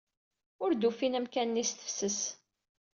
[0.63, 2.19] Ur d-ufin amkan-nni s tefses.